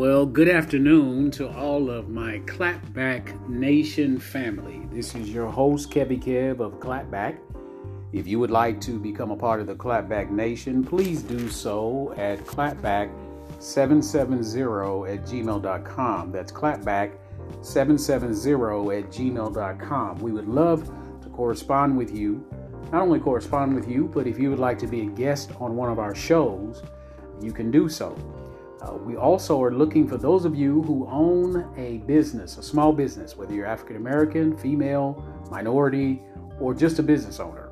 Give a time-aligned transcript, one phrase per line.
[0.00, 4.88] Well, good afternoon to all of my Clapback Nation family.
[4.90, 7.36] This is your host, Kebby Keb of Clapback.
[8.14, 12.14] If you would like to become a part of the Clapback Nation, please do so
[12.16, 16.32] at clapback770 at gmail.com.
[16.32, 20.18] That's clapback770 at gmail.com.
[20.20, 22.42] We would love to correspond with you.
[22.90, 25.76] Not only correspond with you, but if you would like to be a guest on
[25.76, 26.82] one of our shows,
[27.42, 28.16] you can do so.
[28.82, 32.92] Uh, we also are looking for those of you who own a business, a small
[32.92, 36.22] business, whether you're African American, female, minority,
[36.58, 37.70] or just a business owner.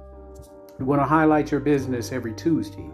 [0.78, 2.90] We want to highlight your business every Tuesday.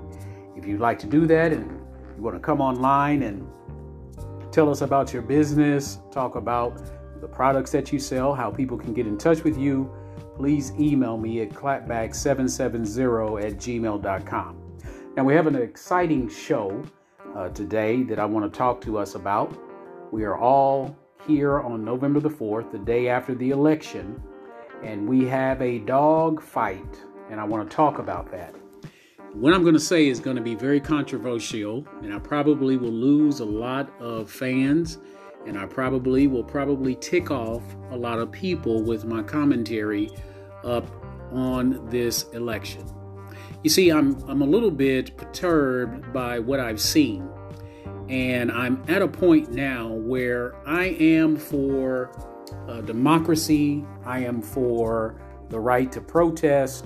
[0.57, 1.69] If you'd like to do that and
[2.17, 3.47] you want to come online and
[4.53, 6.81] tell us about your business, talk about
[7.21, 9.93] the products that you sell, how people can get in touch with you,
[10.37, 14.61] please email me at clapback770 at gmail.com.
[15.17, 16.83] Now, we have an exciting show
[17.35, 19.57] uh, today that I want to talk to us about.
[20.13, 20.97] We are all
[21.27, 24.23] here on November the 4th, the day after the election,
[24.83, 28.55] and we have a dog fight, and I want to talk about that.
[29.33, 32.93] What I'm going to say is going to be very controversial, and I probably will
[32.93, 34.99] lose a lot of fans,
[35.47, 40.11] and I probably will probably tick off a lot of people with my commentary
[40.63, 40.87] up
[41.33, 42.85] on this election.
[43.65, 47.27] You see, I'm, I'm a little bit perturbed by what I've seen.
[48.11, 52.11] And I'm at a point now where I am for
[52.69, 56.85] uh, democracy, I am for the right to protest,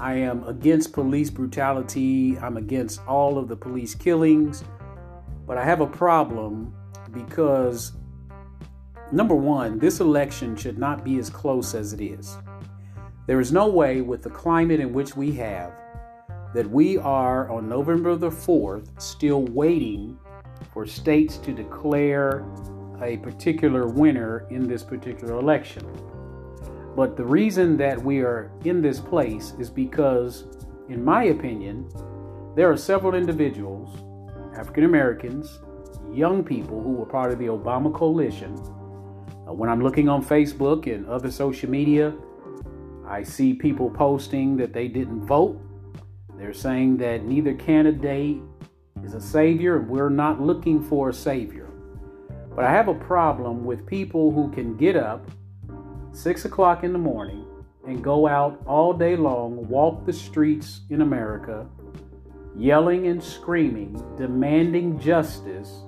[0.00, 4.64] I am against police brutality, I'm against all of the police killings.
[5.46, 6.74] But I have a problem
[7.12, 7.92] because,
[9.12, 12.38] number one, this election should not be as close as it is.
[13.26, 15.74] There is no way, with the climate in which we have,
[16.54, 20.18] that we are on November the 4th still waiting
[20.72, 22.44] for states to declare
[23.02, 25.86] a particular winner in this particular election.
[26.96, 30.44] But the reason that we are in this place is because,
[30.88, 31.88] in my opinion,
[32.56, 34.02] there are several individuals,
[34.56, 35.60] African Americans,
[36.12, 38.54] young people who were part of the Obama coalition.
[38.54, 42.14] Uh, when I'm looking on Facebook and other social media,
[43.06, 45.60] I see people posting that they didn't vote
[46.38, 48.40] they're saying that neither candidate
[49.02, 51.68] is a savior, and we're not looking for a savior.
[52.54, 55.30] But I have a problem with people who can get up
[56.12, 57.44] six o'clock in the morning
[57.86, 61.66] and go out all day long, walk the streets in America,
[62.56, 65.82] yelling and screaming, demanding justice,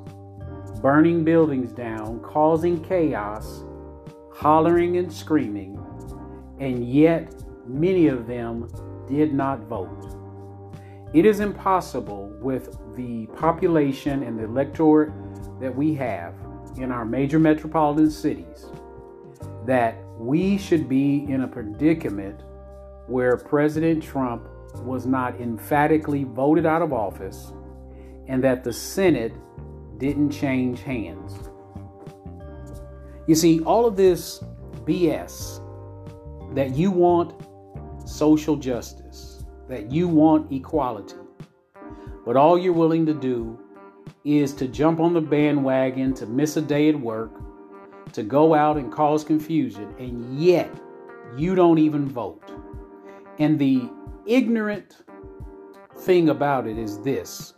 [0.80, 3.62] burning buildings down, causing chaos,
[4.32, 5.78] hollering and screaming,
[6.58, 7.34] and yet
[7.66, 8.68] many of them
[9.06, 10.19] did not vote.
[11.12, 15.12] It is impossible with the population and the electorate
[15.60, 16.34] that we have
[16.76, 18.66] in our major metropolitan cities
[19.66, 22.42] that we should be in a predicament
[23.06, 24.48] where President Trump
[24.84, 27.52] was not emphatically voted out of office
[28.28, 29.34] and that the Senate
[29.98, 31.50] didn't change hands.
[33.26, 34.44] You see, all of this
[34.84, 35.60] BS
[36.54, 37.34] that you want
[38.08, 38.99] social justice,
[39.70, 41.14] that you want equality.
[42.26, 43.56] But all you're willing to do
[44.24, 47.30] is to jump on the bandwagon, to miss a day at work,
[48.12, 50.68] to go out and cause confusion, and yet
[51.36, 52.50] you don't even vote.
[53.38, 53.88] And the
[54.26, 55.04] ignorant
[56.00, 57.54] thing about it is this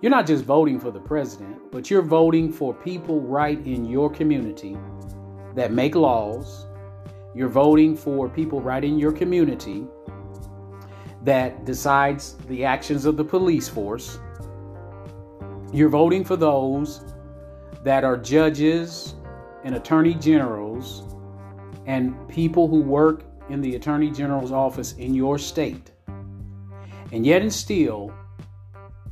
[0.00, 4.08] you're not just voting for the president, but you're voting for people right in your
[4.08, 4.76] community
[5.54, 6.66] that make laws.
[7.34, 9.86] You're voting for people right in your community
[11.26, 14.20] that decides the actions of the police force.
[15.72, 17.04] You're voting for those
[17.82, 19.14] that are judges
[19.64, 21.16] and attorney generals
[21.86, 25.90] and people who work in the attorney general's office in your state.
[27.10, 28.14] And yet, and still,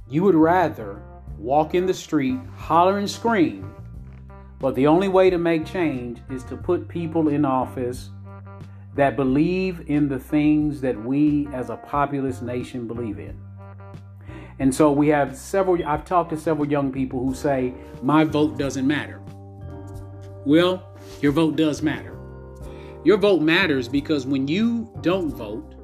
[0.09, 1.03] you would rather
[1.37, 3.75] walk in the street, holler and scream,
[4.61, 8.11] but the only way to make change is to put people in office
[8.95, 13.39] that believe in the things that we as a populous nation believe in.
[14.61, 18.57] And so we have several, I've talked to several young people who say, my vote
[18.57, 19.21] doesn't matter.
[20.45, 22.17] Well, your vote does matter.
[23.03, 25.75] Your vote matters because when you don't vote,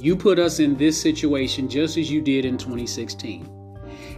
[0.00, 3.48] you put us in this situation just as you did in 2016.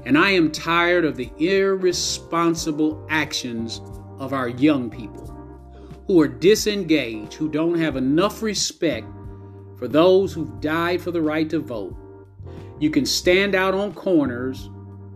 [0.06, 3.82] And I am tired of the irresponsible actions
[4.18, 5.33] of our young people
[6.06, 9.06] who are disengaged, who don't have enough respect
[9.76, 11.96] for those who've died for the right to vote.
[12.78, 14.70] You can stand out on corners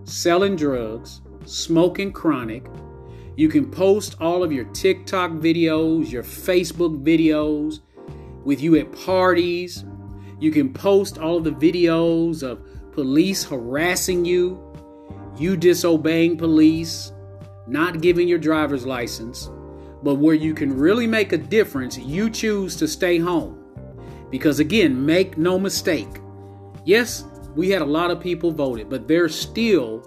[0.04, 2.66] selling drugs, smoking chronic.
[3.36, 7.80] You can post all of your TikTok videos, your Facebook videos
[8.44, 9.84] with you at parties.
[10.40, 14.64] You can post all the videos of police harassing you,
[15.36, 17.12] you disobeying police,
[17.66, 19.50] not giving your driver's license.
[20.02, 23.64] But where you can really make a difference, you choose to stay home.
[24.30, 26.08] Because again, make no mistake.
[26.84, 27.24] Yes,
[27.56, 30.02] we had a lot of people voted, but there still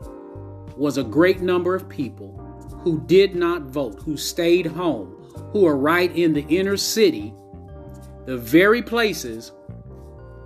[0.77, 2.37] was a great number of people
[2.83, 5.15] who did not vote, who stayed home,
[5.51, 7.33] who are right in the inner city,
[8.25, 9.51] the very places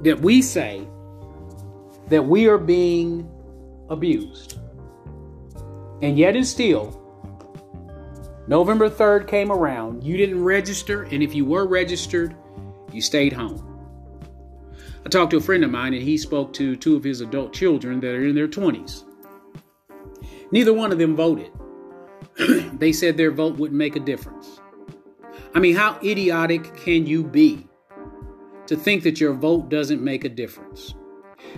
[0.01, 0.87] that we say
[2.09, 3.29] that we are being
[3.89, 4.59] abused.
[6.01, 7.01] And yet and still,
[8.47, 12.35] November 3rd came around, you didn't register, and if you were registered,
[12.91, 13.75] you stayed home.
[15.03, 17.53] I talked to a friend of mine and he spoke to two of his adult
[17.53, 19.03] children that are in their 20s.
[20.51, 21.51] Neither one of them voted.
[22.79, 24.59] they said their vote wouldn't make a difference.
[25.53, 27.67] I mean, how idiotic can you be
[28.67, 30.95] to think that your vote doesn't make a difference?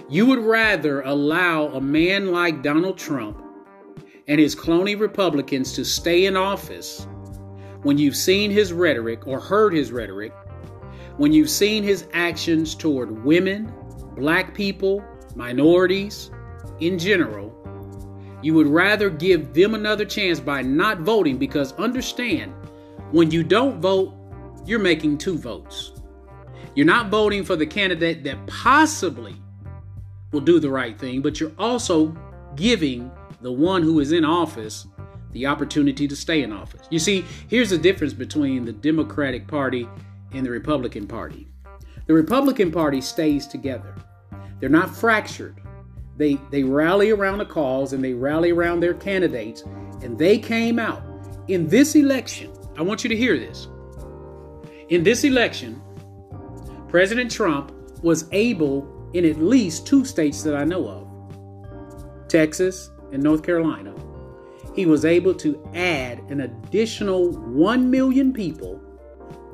[0.10, 3.42] You would rather allow a man like Donald Trump
[4.28, 7.08] and his clone Republicans to stay in office
[7.84, 10.34] when you've seen his rhetoric or heard his rhetoric
[11.18, 13.74] when you've seen his actions toward women,
[14.16, 15.04] black people,
[15.36, 16.30] minorities
[16.80, 17.54] in general,
[18.44, 22.54] you would rather give them another chance by not voting because understand,
[23.12, 24.14] when you don't vote,
[24.66, 25.94] you're making two votes.
[26.76, 29.36] You're not voting for the candidate that possibly
[30.32, 32.16] will do the right thing, but you're also
[32.56, 33.12] giving
[33.42, 34.88] the one who is in office
[35.32, 36.88] the opportunity to stay in office.
[36.90, 39.88] You see, here's the difference between the Democratic Party
[40.32, 41.48] and the Republican Party.
[42.08, 43.94] The Republican Party stays together.
[44.60, 45.60] They're not fractured.
[46.16, 49.62] They they rally around a cause and they rally around their candidates
[50.02, 51.04] and they came out
[51.48, 52.52] in this election.
[52.78, 53.68] I want you to hear this.
[54.90, 55.82] In this election,
[56.88, 63.22] President Trump was able in at least two states that I know of, Texas and
[63.22, 63.94] North Carolina,
[64.76, 68.82] he was able to add an additional 1 million people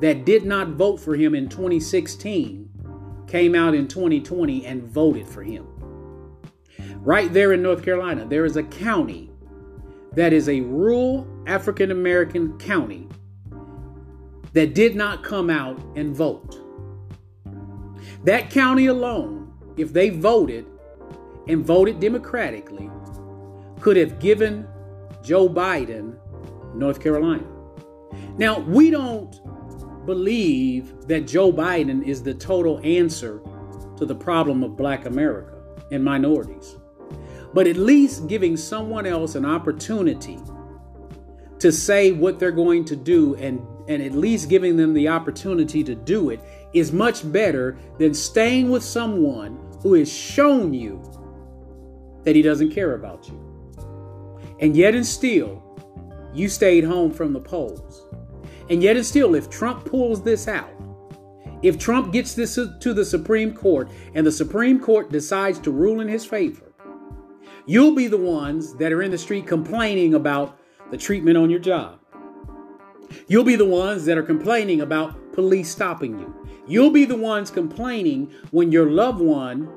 [0.00, 2.68] that did not vote for him in 2016
[3.26, 5.66] came out in 2020 and voted for him.
[7.00, 9.30] Right there in North Carolina, there is a county
[10.12, 13.08] that is a rural African American county
[14.52, 16.60] that did not come out and vote.
[18.24, 20.66] That county alone, if they voted
[21.48, 22.90] and voted democratically,
[23.84, 24.66] could have given
[25.22, 26.16] Joe Biden
[26.74, 27.44] North Carolina.
[28.38, 29.38] Now, we don't
[30.06, 33.42] believe that Joe Biden is the total answer
[33.98, 36.76] to the problem of black America and minorities,
[37.52, 40.38] but at least giving someone else an opportunity
[41.58, 45.84] to say what they're going to do and, and at least giving them the opportunity
[45.84, 46.40] to do it
[46.72, 51.02] is much better than staying with someone who has shown you
[52.22, 53.53] that he doesn't care about you.
[54.64, 55.62] And yet, and still,
[56.32, 58.08] you stayed home from the polls.
[58.70, 60.72] And yet, and still, if Trump pulls this out,
[61.60, 66.00] if Trump gets this to the Supreme Court and the Supreme Court decides to rule
[66.00, 66.72] in his favor,
[67.66, 70.58] you'll be the ones that are in the street complaining about
[70.90, 72.00] the treatment on your job.
[73.28, 76.48] You'll be the ones that are complaining about police stopping you.
[76.66, 79.68] You'll be the ones complaining when your loved one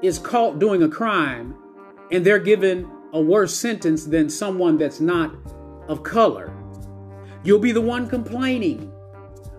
[0.00, 1.54] is caught doing a crime
[2.10, 5.34] and they're given a worse sentence than someone that's not
[5.88, 6.52] of color.
[7.44, 8.92] You'll be the one complaining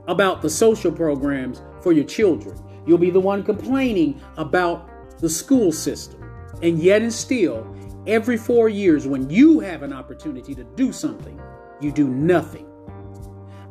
[0.07, 2.57] about the social programs for your children.
[2.85, 6.21] You'll be the one complaining about the school system.
[6.61, 7.67] And yet, and still,
[8.07, 11.39] every four years, when you have an opportunity to do something,
[11.79, 12.67] you do nothing.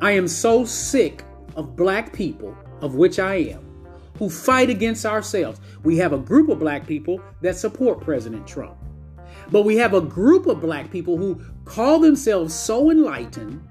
[0.00, 1.24] I am so sick
[1.56, 3.64] of black people, of which I am,
[4.18, 5.60] who fight against ourselves.
[5.82, 8.76] We have a group of black people that support President Trump.
[9.50, 13.66] But we have a group of black people who call themselves so enlightened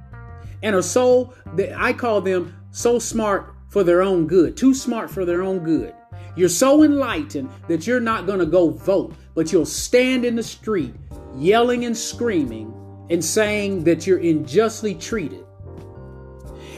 [0.63, 1.33] and are so
[1.75, 5.93] I call them so smart for their own good, too smart for their own good.
[6.35, 10.43] You're so enlightened that you're not going to go vote, but you'll stand in the
[10.43, 10.93] street
[11.35, 12.73] yelling and screaming
[13.09, 15.45] and saying that you're unjustly treated.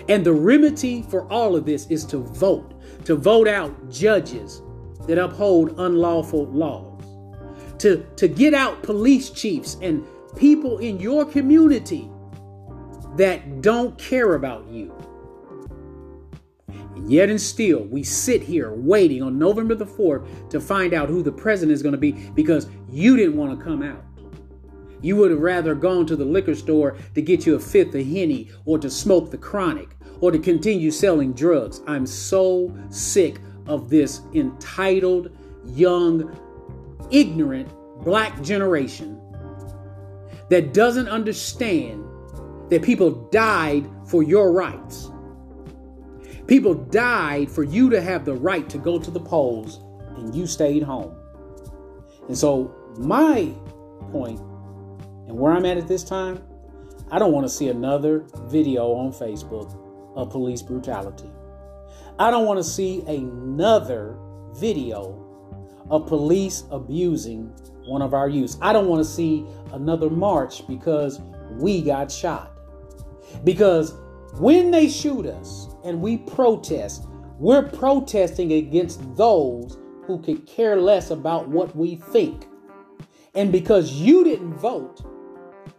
[0.10, 2.74] And the remedy for all of this is to vote,
[3.06, 4.62] to vote out judges
[5.08, 6.93] that uphold unlawful laws,
[7.84, 10.06] to, to get out police chiefs and
[10.38, 12.10] people in your community
[13.18, 14.96] that don't care about you.
[16.70, 21.10] And yet and still, we sit here waiting on November the 4th to find out
[21.10, 24.02] who the president is going to be because you didn't want to come out.
[25.02, 28.08] You would have rather gone to the liquor store to get you a fifth of
[28.08, 29.90] Henny or to smoke the chronic
[30.22, 31.82] or to continue selling drugs.
[31.86, 36.34] I'm so sick of this entitled, young,
[37.14, 37.70] ignorant
[38.04, 39.22] black generation
[40.50, 42.04] that doesn't understand
[42.70, 45.10] that people died for your rights.
[46.48, 49.80] People died for you to have the right to go to the polls
[50.18, 51.16] and you stayed home.
[52.28, 53.54] And so, my
[54.12, 54.40] point
[55.28, 56.44] and where I'm at at this time,
[57.12, 59.78] I don't want to see another video on Facebook
[60.16, 61.30] of police brutality.
[62.20, 64.18] I don't want to see another
[64.54, 65.33] video
[65.90, 67.54] of police abusing
[67.86, 68.58] one of our youth.
[68.62, 71.22] I don't want to see another march because
[71.52, 72.52] we got shot.
[73.44, 73.94] Because
[74.36, 77.06] when they shoot us and we protest,
[77.40, 82.48] we're protesting against those who could care less about what we think.
[83.36, 85.02] And because you didn't vote,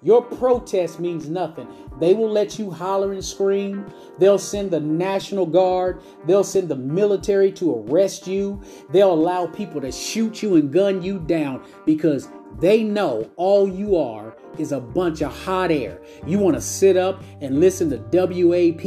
[0.05, 1.67] your protest means nothing.
[1.99, 3.91] They will let you holler and scream.
[4.19, 6.03] They'll send the National Guard.
[6.27, 8.61] They'll send the military to arrest you.
[8.91, 12.29] They'll allow people to shoot you and gun you down because
[12.61, 16.03] they know all you are is a bunch of hot air.
[16.27, 18.85] You want to sit up and listen to WAP.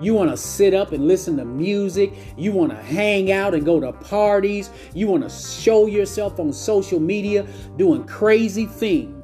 [0.00, 2.14] You want to sit up and listen to music.
[2.36, 4.70] You want to hang out and go to parties.
[4.92, 7.46] You want to show yourself on social media
[7.76, 9.21] doing crazy things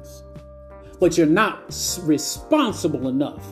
[0.99, 1.63] but you're not
[2.01, 3.45] responsible enough.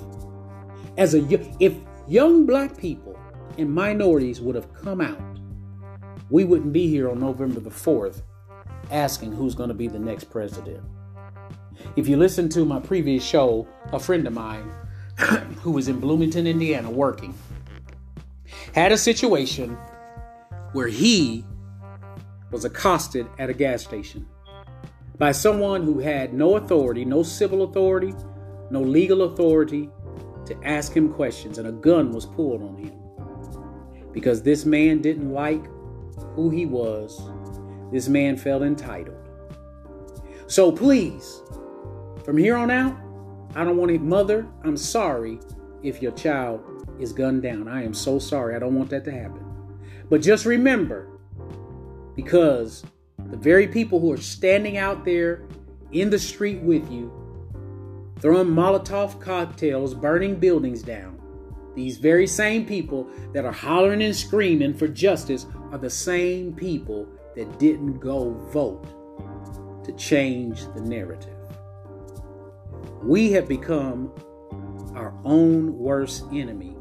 [0.98, 1.25] As a
[1.60, 1.75] if
[2.08, 3.18] young black people
[3.58, 5.39] and minorities would have come out,
[6.30, 8.22] we wouldn't be here on November the 4th
[8.92, 10.84] asking who's going to be the next president.
[11.96, 14.70] If you listen to my previous show, a friend of mine
[15.62, 17.34] who was in Bloomington, Indiana working
[18.74, 19.77] had a situation
[20.74, 21.46] where he
[22.51, 24.25] was accosted at a gas station
[25.17, 28.13] by someone who had no authority, no civil authority,
[28.69, 29.89] no legal authority
[30.45, 32.93] to ask him questions, and a gun was pulled on him.
[34.12, 35.65] Because this man didn't like
[36.36, 37.21] who he was,
[37.91, 39.17] this man felt entitled.
[40.47, 41.41] So please,
[42.24, 42.97] from here on out,
[43.55, 44.01] I don't want it.
[44.01, 45.39] Mother, I'm sorry
[45.83, 46.62] if your child
[47.00, 47.67] is gunned down.
[47.67, 48.55] I am so sorry.
[48.55, 49.43] I don't want that to happen.
[50.09, 51.09] But just remember,
[52.15, 52.83] because
[53.29, 55.43] the very people who are standing out there
[55.91, 57.12] in the street with you,
[58.19, 61.19] throwing Molotov cocktails, burning buildings down,
[61.75, 67.07] these very same people that are hollering and screaming for justice are the same people
[67.36, 71.36] that didn't go vote to change the narrative.
[73.03, 74.12] We have become
[74.95, 76.75] our own worst enemy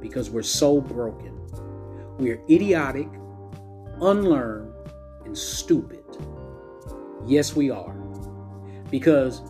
[0.00, 1.36] because we're so broken.
[2.18, 3.08] We're idiotic,
[4.00, 4.72] unlearned,
[5.26, 6.04] and stupid.
[7.26, 7.92] Yes, we are.
[8.90, 9.42] Because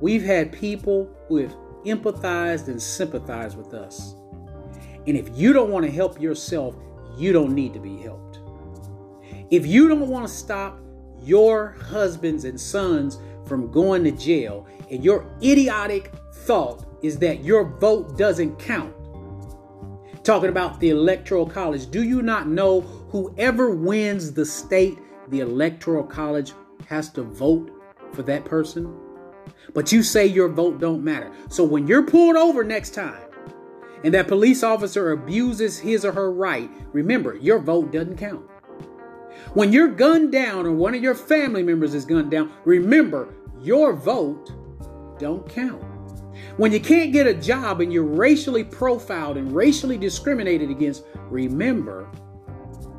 [0.00, 4.14] we've had people who have empathized and sympathized with us.
[5.06, 6.74] And if you don't want to help yourself,
[7.16, 8.40] you don't need to be helped.
[9.50, 10.78] If you don't want to stop
[11.22, 17.64] your husbands and sons from going to jail, and your idiotic thought is that your
[17.64, 18.94] vote doesn't count,
[20.22, 24.98] talking about the electoral college, do you not know whoever wins the state
[25.30, 26.52] the electoral college
[26.86, 27.70] has to vote
[28.12, 28.94] for that person.
[29.74, 31.32] But you say your vote don't matter.
[31.48, 33.22] So when you're pulled over next time
[34.02, 38.44] and that police officer abuses his or her right, remember your vote doesn't count.
[39.54, 43.92] When you're gunned down or one of your family members is gunned down, remember your
[43.92, 44.52] vote
[45.18, 45.82] don't count.
[46.56, 52.10] When you can't get a job and you're racially profiled and racially discriminated against, remember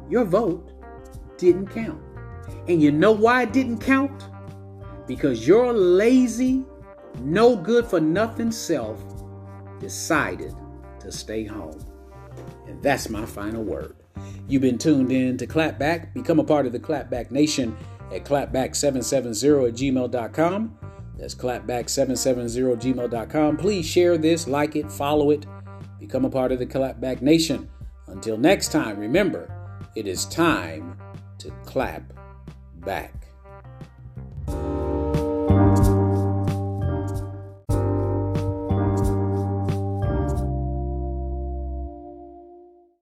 [0.09, 0.71] your vote
[1.38, 2.01] didn't count.
[2.68, 4.27] And you know why it didn't count?
[5.08, 6.63] Because your lazy,
[7.20, 9.03] no good for nothing self
[9.80, 10.53] decided
[11.00, 11.80] to stay home.
[12.68, 13.96] And that's my final word.
[14.48, 16.13] You've been tuned in to Clapback.
[16.13, 17.75] Become a part of the Clapback Nation
[18.12, 20.77] at clapback770 at gmail.com.
[21.18, 23.58] That's clapback770 gmail.com.
[23.58, 25.46] Please share this, like it, follow it,
[26.00, 27.70] become a part of the Clapback Nation.
[28.08, 29.53] Until next time, remember,
[29.96, 30.98] it is time
[31.38, 32.12] to clap
[32.81, 33.20] back.